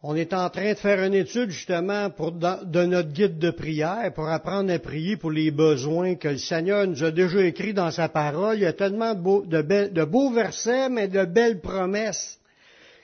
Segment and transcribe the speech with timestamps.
[0.00, 4.28] On est en train de faire une étude justement de notre guide de prière pour
[4.28, 8.08] apprendre à prier pour les besoins que le Seigneur nous a déjà écrits dans sa
[8.08, 8.58] parole.
[8.58, 12.38] Il y a tellement de beaux, de beaux versets, mais de belles promesses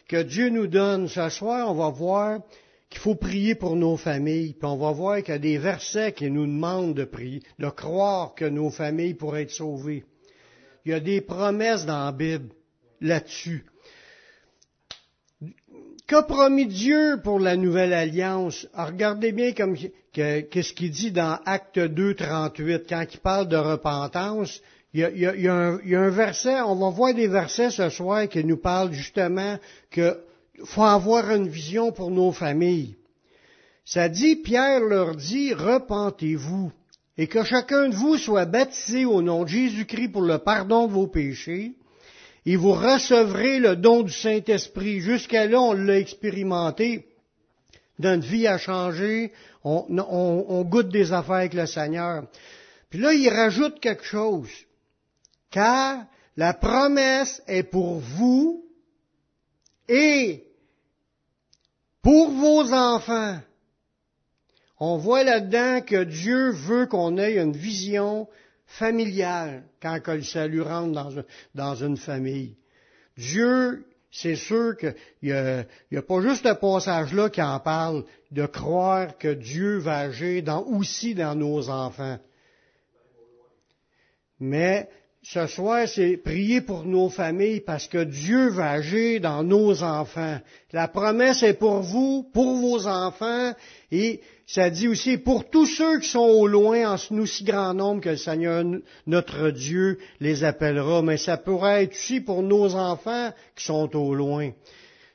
[0.06, 1.08] que Dieu nous donne.
[1.08, 2.38] Ce soir, on va voir
[2.88, 6.12] qu'il faut prier pour nos familles, puis on va voir qu'il y a des versets
[6.12, 10.04] qui nous demandent de prier, de croire que nos familles pourraient être sauvées.
[10.84, 12.50] Il y a des promesses dans la Bible
[13.00, 13.64] là-dessus.
[16.06, 18.66] Qu'a promis Dieu pour la nouvelle alliance?
[18.74, 19.74] regardez bien comme,
[20.12, 24.60] qu'est-ce qu'il dit dans Acte 2, 38, quand il parle de repentance.
[24.92, 27.88] Il y, a, un, il y, a, un, verset, on va voir des versets ce
[27.88, 29.58] soir qui nous parlent justement
[29.90, 30.14] qu'il
[30.64, 32.96] faut avoir une vision pour nos familles.
[33.86, 36.70] Ça dit, Pierre leur dit, repentez-vous
[37.16, 40.92] et que chacun de vous soit baptisé au nom de Jésus-Christ pour le pardon de
[40.92, 41.72] vos péchés
[42.46, 45.00] et vous recevrez le don du Saint-Esprit.
[45.00, 47.06] Jusqu'à là, on l'a expérimenté.
[47.98, 52.24] Notre vie a changé, on, goûte des affaires avec le Seigneur.
[52.90, 54.50] Puis là, il rajoute quelque chose.
[55.50, 56.04] Car
[56.36, 58.64] la promesse est pour vous
[59.88, 60.44] et
[62.02, 63.38] pour vos enfants.
[64.80, 68.28] On voit là-dedans que Dieu veut qu'on ait une vision
[68.66, 71.24] familiale quand le salut rentre
[71.54, 72.56] dans, une famille.
[73.16, 75.64] Dieu, c'est sûr qu'il n'y a,
[75.94, 81.14] a, pas juste ce passage-là qui en parle, de croire que Dieu va agir aussi
[81.14, 82.18] dans nos enfants.
[84.40, 84.88] Mais
[85.26, 90.38] ce soir, c'est prier pour nos familles parce que Dieu va agir dans nos enfants.
[90.70, 93.54] La promesse est pour vous, pour vos enfants,
[93.90, 97.72] et ça dit aussi pour tous ceux qui sont au loin, en nous si grand
[97.72, 98.64] nombre que le Seigneur,
[99.06, 101.00] notre Dieu, les appellera.
[101.00, 104.50] Mais ça pourrait être aussi pour nos enfants qui sont au loin.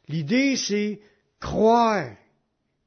[0.08, 1.02] L'idée, c'est
[1.40, 2.08] croire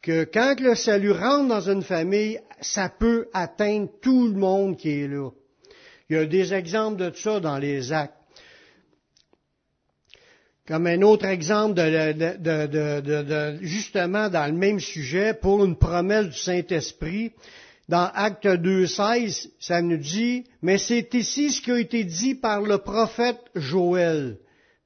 [0.02, 4.90] que quand le salut rentre dans une famille, ça peut atteindre tout le monde qui
[4.90, 5.30] est là.
[6.12, 8.12] Il y a des exemples de ça dans les actes.
[10.68, 11.80] Comme un autre exemple
[13.62, 17.32] justement dans le même sujet, pour une promesse du Saint-Esprit,
[17.88, 22.60] dans Acte 2.16, ça nous dit, mais c'est ici ce qui a été dit par
[22.60, 24.36] le prophète Joël,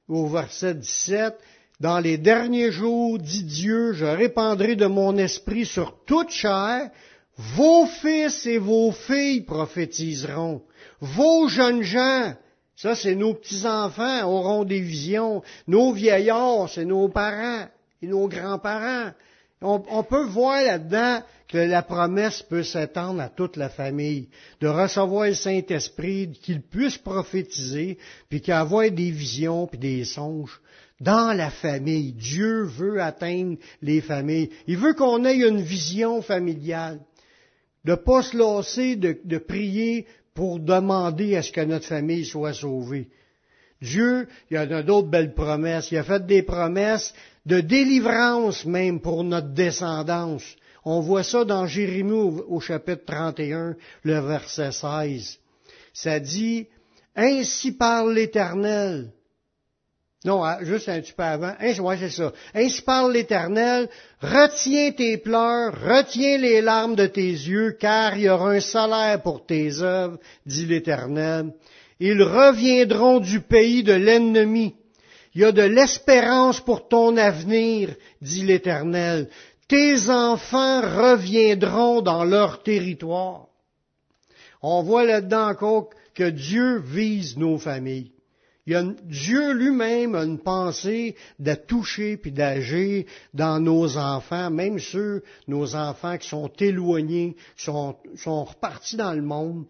[0.07, 1.33] au verset 17,
[1.81, 6.89] dans les derniers jours, dit Dieu, je répandrai de mon esprit sur toute chair,
[7.37, 10.61] vos fils et vos filles prophétiseront.
[10.99, 12.33] Vos jeunes gens,
[12.75, 15.43] ça c'est nos petits-enfants, auront des visions.
[15.67, 17.67] Nos vieillards, c'est nos parents
[18.01, 19.11] et nos grands-parents.
[19.61, 24.29] On, peut voir là-dedans que la promesse peut s'étendre à toute la famille,
[24.61, 27.97] de recevoir le Saint-Esprit, qu'il puisse prophétiser,
[28.29, 30.61] puis ait des visions puis des songes
[30.99, 32.11] dans la famille.
[32.11, 34.51] Dieu veut atteindre les familles.
[34.67, 36.99] Il veut qu'on ait une vision familiale,
[37.87, 43.07] de pas se lasser de, prier pour demander à ce que notre famille soit sauvée.
[43.81, 45.89] Dieu, il a d'autres belles promesses.
[45.91, 47.13] Il a fait des promesses
[47.45, 50.43] de délivrance même pour notre descendance.
[50.83, 55.39] On voit ça dans Jérémie au, chapitre 31, le verset 16.
[55.93, 56.67] Ça dit,
[57.15, 59.11] Ainsi parle l'Éternel,
[60.25, 61.53] non, ah, juste un petit peu avant.
[61.61, 62.33] Ouais, c'est ça.
[62.55, 63.87] Ainsi parle l'Éternel,
[64.19, 69.21] retiens tes pleurs, retiens les larmes de tes yeux, car il y aura un salaire
[69.21, 71.53] pour tes œuvres, dit l'Éternel.
[71.99, 74.75] Ils reviendront du pays de l'ennemi.
[75.35, 79.29] Il y a de l'espérance pour ton avenir, dit l'Éternel.
[79.67, 83.45] Tes enfants reviendront dans leur territoire.
[84.63, 88.11] On voit là-dedans encore que Dieu vise nos familles.
[88.67, 95.75] Dieu lui-même a une pensée de toucher puis d'agir dans nos enfants, même ceux, nos
[95.75, 99.65] enfants qui sont éloignés, qui sont, sont repartis dans le monde,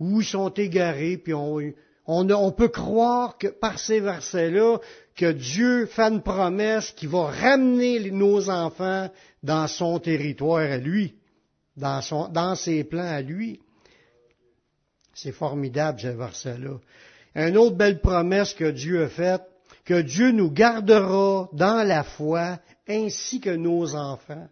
[0.00, 4.78] où ils sont égarés, puis on, peut croire que par ces versets-là,
[5.14, 9.10] que Dieu fait une promesse qui va ramener nos enfants
[9.42, 11.16] dans son territoire à lui,
[11.76, 13.60] dans ses plans à lui.
[15.12, 16.78] C'est formidable, ce verset-là.
[17.38, 19.44] Une autre belle promesse que Dieu a faite,
[19.84, 22.58] que Dieu nous gardera dans la foi
[22.88, 24.48] ainsi que nos enfants.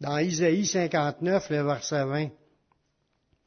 [0.00, 2.28] Dans Isaïe 59, le verset 20.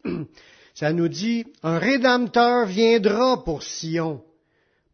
[0.74, 4.24] Ça nous dit, un rédempteur viendra pour Sion,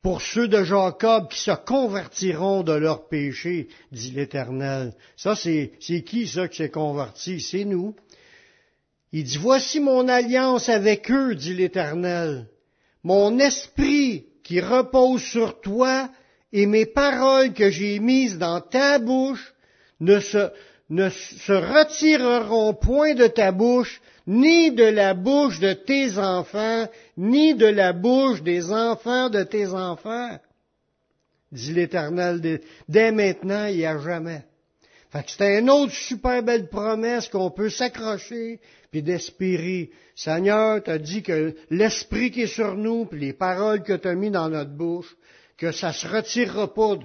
[0.02, 4.96] pour ceux de Jacob qui se convertiront de leurs péchés, dit l'Éternel.
[5.16, 7.40] Ça, c'est, c'est qui ça qui s'est converti?
[7.40, 7.96] C'est nous.
[9.12, 12.48] Il dit, voici mon alliance avec eux, dit l'Éternel
[13.03, 16.09] mon esprit qui repose sur toi
[16.53, 19.53] et mes paroles que j'ai mises dans ta bouche
[20.00, 20.50] ne se,
[21.48, 26.88] retireront point de ta bouche, ni de la bouche de tes enfants,
[27.18, 30.38] ni de la bouche des enfants de tes enfants,
[31.51, 34.44] dit l'Éternel, dès maintenant et à jamais.
[35.12, 38.62] Fait que c'est une autre super belle promesse qu'on peut s'accrocher
[38.92, 39.92] puis d'espérer.
[40.16, 44.16] Seigneur, t'as dit que l'esprit qui est sur nous, puis les paroles que tu as
[44.16, 45.18] mis dans notre bouche,
[45.58, 46.96] que ça se retirera pas.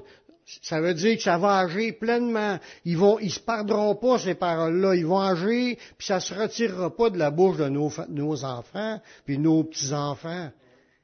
[0.63, 2.61] Ça veut dire que ça va agir pleinement.
[2.85, 4.95] Ils vont, ils se perdront pas ces paroles-là.
[4.95, 9.01] Ils vont agir, puis ça se retirera pas de la bouche de nos, nos enfants,
[9.25, 10.51] puis nos petits enfants.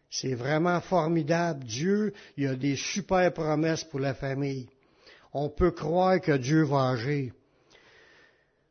[0.09, 1.65] C'est vraiment formidable.
[1.65, 4.69] Dieu, il a des super promesses pour la famille
[5.33, 7.33] on peut croire que Dieu va agir.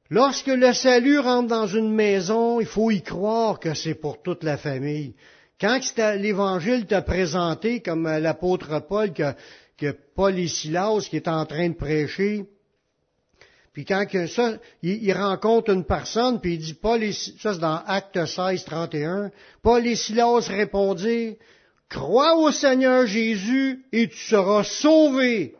[0.09, 4.43] Lorsque le salut rentre dans une maison, il faut y croire que c'est pour toute
[4.43, 5.15] la famille.
[5.59, 5.79] Quand
[6.17, 11.75] l'Évangile t'a présenté, comme l'apôtre Paul, que, Paul et Silas qui est en train de
[11.75, 12.45] prêcher,
[13.73, 17.81] puis quand ça, il, rencontre une personne, puis il dit, Paul et, ça c'est dans
[17.85, 19.31] Acte 16, 31,
[19.63, 20.49] Paul et Silas
[21.89, 25.55] Crois au Seigneur Jésus et tu seras sauvé,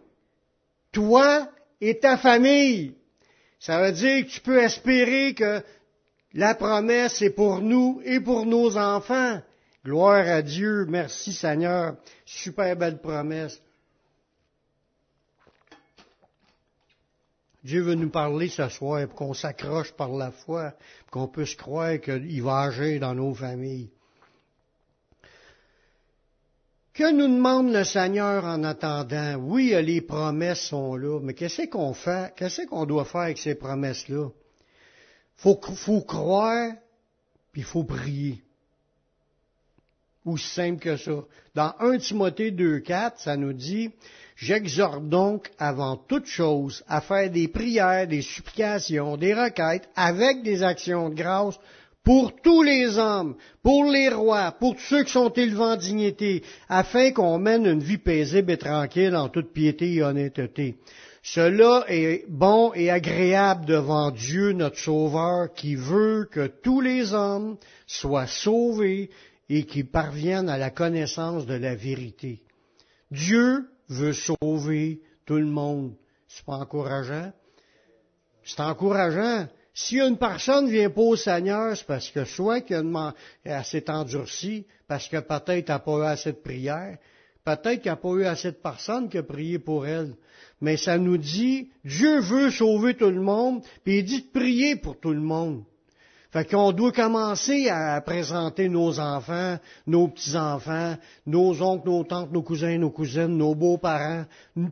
[0.92, 1.50] toi
[1.80, 2.96] et ta famille.
[3.60, 5.64] Ça veut dire que tu peux espérer que
[6.34, 9.42] la promesse est pour nous et pour nos enfants.
[9.84, 10.86] Gloire à Dieu.
[10.88, 11.96] Merci Seigneur.
[12.26, 13.62] Super belle promesse.
[17.64, 20.74] Dieu veut nous parler ce soir pour qu'on s'accroche par la foi,
[21.12, 23.92] qu'on puisse croire qu'il va agir dans nos familles.
[26.94, 29.36] Que nous demande le Seigneur en attendant?
[29.36, 32.34] Oui, les promesses sont là, mais qu'est-ce qu'on fait?
[32.36, 34.28] Qu'est-ce qu'on doit faire avec ces promesses-là?
[35.38, 36.74] Faut, faut croire,
[37.54, 38.44] puis faut prier.
[40.26, 41.24] Aussi simple que ça.
[41.56, 43.90] Dans 1 Timothée 2.4, ça nous dit,
[44.36, 50.64] J'exhorte donc avant toute chose à faire des prières, des supplications, des requêtes, avec des
[50.64, 51.60] actions de grâce
[52.04, 57.12] pour tous les hommes, pour les rois, pour ceux qui sont élevés en dignité, afin
[57.12, 60.78] qu'on mène une vie paisible et tranquille en toute piété et honnêteté.
[61.24, 67.58] Cela est bon et agréable devant Dieu notre Sauveur qui veut que tous les hommes
[67.86, 69.12] soient sauvés
[69.48, 72.42] et qui parviennent à la connaissance de la vérité.
[73.12, 75.94] Dieu veut sauver tout le monde.
[76.28, 77.32] C'est pas encourageant?
[78.44, 79.48] C'est encourageant.
[79.74, 82.94] Si une personne vient pas au Seigneur, c'est parce que soit qu'elle
[83.64, 86.98] s'est endurcie, parce que peut-être elle n'a pas eu assez de prière,
[87.46, 90.16] peut-être qu'il n'y a pas eu assez de personnes qui ont prié pour elle.
[90.60, 94.76] Mais ça nous dit, Dieu veut sauver tout le monde, puis il dit de prier
[94.76, 95.64] pour tout le monde.
[96.32, 100.96] Fait qu'on doit commencer à présenter nos enfants, nos petits-enfants,
[101.26, 104.24] nos oncles, nos tantes, nos cousins, nos cousines, nos beaux-parents,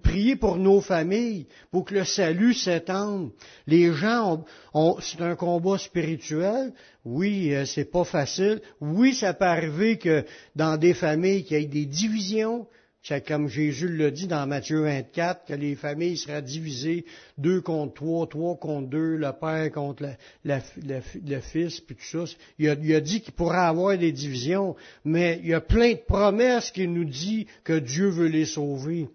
[0.01, 3.31] prier pour nos familles, pour que le salut s'étende.
[3.67, 6.71] Les gens ont, c'est un combat spirituel.
[7.03, 8.61] Oui, euh, c'est pas facile.
[8.79, 10.23] Oui, ça peut arriver que
[10.55, 12.67] dans des familles qu'il y ait des divisions,
[13.01, 17.05] c'est comme Jésus le dit dans Matthieu 24, que les familles seraient divisées
[17.37, 20.05] deux contre trois, trois contre deux, le père contre
[20.43, 22.33] le fils, puis tout ça.
[22.57, 24.75] Il a, dit qu'il pourrait avoir des divisions,
[25.05, 29.07] mais il y a plein de promesses qui nous dit que Dieu veut les sauver.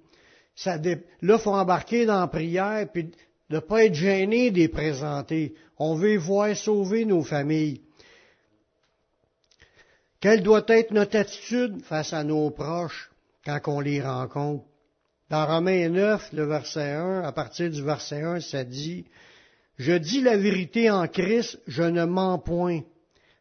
[0.56, 3.10] Ça Là, il faut embarquer dans la prière, puis de
[3.50, 5.54] ne pas être gêné de les présenter.
[5.78, 7.82] On veut voir sauver nos familles.
[10.20, 13.10] Quelle doit être notre attitude face à nos proches?
[13.44, 14.64] Quand on les rencontre.
[15.30, 19.04] Dans Romains 9, le verset 1, à partir du verset 1, ça dit,
[19.78, 22.80] Je dis la vérité en Christ, je ne mens point.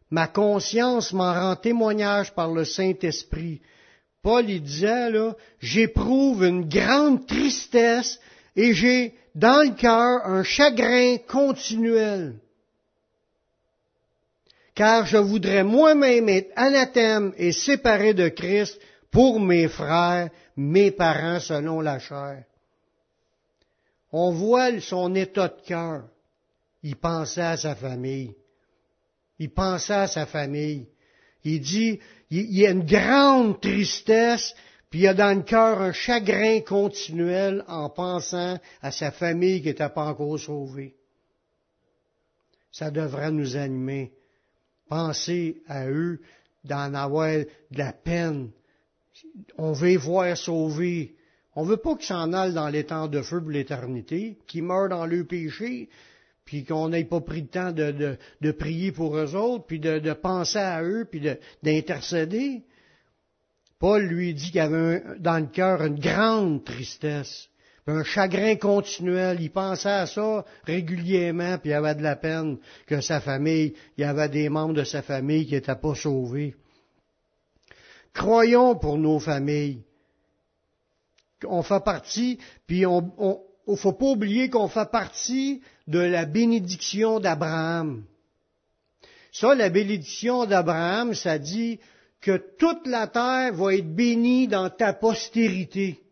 [0.10, 3.62] Ma conscience m'en rend témoignage par le Saint-Esprit.
[4.22, 8.20] Paul, il disait, là, j'éprouve une grande tristesse
[8.56, 12.36] et j'ai dans le cœur un chagrin continuel.
[14.76, 18.80] Car je voudrais moi-même être anathème et séparé de Christ
[19.14, 22.44] pour mes frères, mes parents selon la chair.
[24.12, 26.10] On voit son état de cœur.
[26.82, 28.36] Il pensait à sa famille.
[29.38, 30.88] Il pensait à sa famille.
[31.44, 32.00] Il dit,
[32.32, 34.56] il y a une grande tristesse,
[34.90, 39.62] puis il y a dans le cœur un chagrin continuel en pensant à sa famille
[39.62, 40.96] qui n'était pas encore sauvée.
[42.72, 44.12] Ça devrait nous animer.
[44.90, 46.20] Penser à eux,
[46.64, 48.52] d'en avoir de la peine,
[49.58, 51.16] on veut voir sauver.
[51.56, 54.90] On veut pas qu'ils s'en aillent dans les temps de feu pour l'éternité, qu'ils meurent
[54.90, 55.90] dans le péché,
[56.46, 60.60] puis qu'on n'ait pas pris le temps de, prier pour eux autres, puis de, penser
[60.60, 61.22] à eux, puis
[61.62, 62.64] d'intercéder.
[63.80, 67.50] Paul lui dit qu'il avait dans le cœur une grande tristesse.
[67.86, 69.42] un chagrin continuel.
[69.42, 74.02] Il pensait à ça régulièrement, puis il avait de la peine que sa famille, il
[74.02, 76.56] y avait des membres de sa famille qui n'étaient pas sauvés.
[78.14, 79.82] Croyons pour nos familles.
[81.46, 83.12] On fait partie, puis on,
[83.68, 88.04] ne faut pas oublier qu'on fait partie de la bénédiction d'Abraham.
[89.32, 91.80] Ça, la bénédiction d'Abraham, ça dit
[92.22, 96.03] que toute la terre va être bénie dans ta postérité.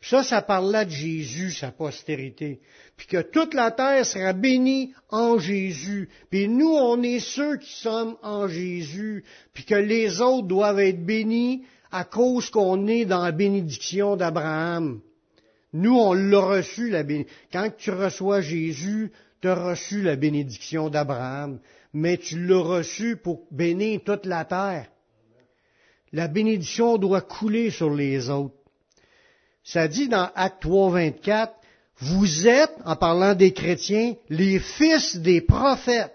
[0.00, 2.60] Puis ça, ça parle là de Jésus, sa postérité.
[2.96, 6.08] Puis que toute la terre sera bénie en Jésus.
[6.30, 9.24] Puis nous, on est ceux qui sommes en Jésus.
[9.52, 15.00] Puis que les autres doivent être bénis à cause qu'on est dans la bénédiction d'Abraham.
[15.72, 17.36] Nous, on l'a reçu, la bénédiction.
[17.52, 21.58] Quand tu reçois Jésus, tu as reçu la bénédiction d'Abraham.
[21.92, 24.86] Mais tu l'as reçu pour bénir toute la terre.
[26.12, 28.54] La bénédiction doit couler sur les autres.
[29.68, 31.52] Ça dit dans Acte 3, 24,
[31.98, 36.14] vous êtes, en parlant des chrétiens, les fils des prophètes.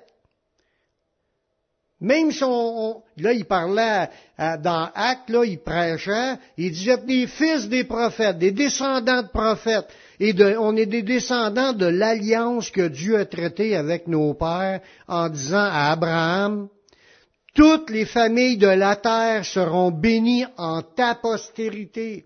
[2.01, 7.69] Même si on, là, il parlait dans Acte, là, il prêchait, il disait les fils
[7.69, 9.87] des prophètes, des descendants de prophètes.
[10.19, 15.29] Et on est des descendants de l'alliance que Dieu a traitée avec nos pères en
[15.29, 16.69] disant à Abraham,
[17.53, 22.25] toutes les familles de la terre seront bénies en ta postérité.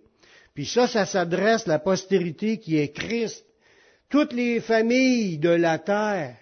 [0.57, 3.45] Puis ça, ça s'adresse à la postérité qui est Christ.
[4.09, 6.35] Toutes les familles de la terre.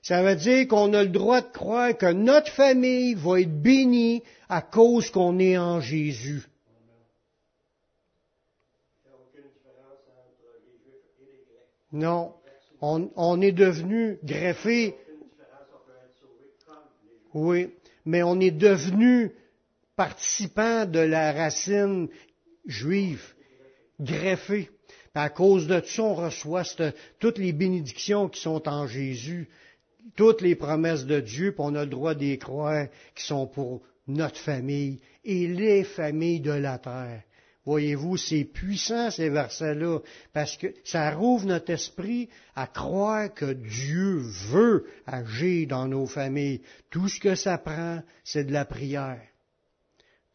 [0.00, 4.22] Ça veut dire qu'on a le droit de croire que notre famille va être bénie
[4.48, 6.44] à cause qu'on est en Jésus.
[11.90, 12.32] Non,
[12.80, 14.94] on, on est devenu greffé.
[17.34, 19.32] Oui, mais on est devenu
[19.96, 22.08] participant de la racine
[22.66, 23.36] juifs,
[24.00, 24.70] greffés.
[25.14, 26.64] à cause de ça, on reçoit
[27.18, 29.48] toutes les bénédictions qui sont en Jésus,
[30.14, 33.82] toutes les promesses de Dieu, puis on a le droit d'y croire, qui sont pour
[34.06, 37.22] notre famille et les familles de la terre.
[37.64, 39.98] Voyez-vous, c'est puissant ces versets-là,
[40.32, 46.62] parce que ça rouvre notre esprit à croire que Dieu veut agir dans nos familles.
[46.90, 49.20] Tout ce que ça prend, c'est de la prière.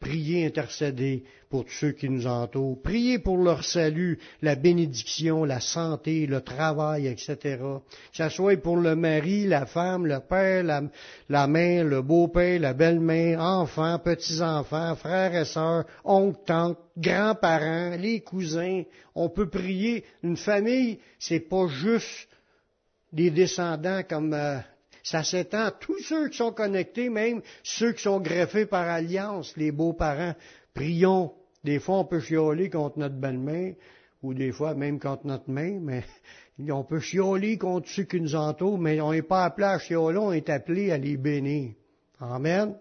[0.02, 2.82] Priez, intercéder pour tous ceux qui nous entourent.
[2.82, 7.36] Priez pour leur salut, la bénédiction, la santé, le travail, etc.
[7.36, 7.80] Que
[8.12, 10.64] ce soit pour le mari, la femme, le père,
[11.28, 18.22] la, mère, le beau-père, la belle-mère, enfants, petits-enfants, frères et sœurs, oncles, tantes, grands-parents, les
[18.22, 18.82] cousins.
[19.14, 20.04] On peut prier.
[20.24, 22.28] Une famille, c'est pas juste
[23.12, 24.58] des descendants comme euh,
[25.02, 29.56] ça s'étend à tous ceux qui sont connectés, même ceux qui sont greffés par alliance,
[29.56, 30.34] les beaux-parents.
[30.74, 31.32] Prions.
[31.64, 33.74] Des fois, on peut chioler contre notre belle-mère,
[34.22, 36.04] ou des fois même contre notre mère, mais
[36.70, 40.18] on peut chioler contre ceux qui nous entourent, mais on n'est pas appelé à chioler,
[40.18, 41.72] on est appelé à les bénir.
[42.20, 42.76] Amen.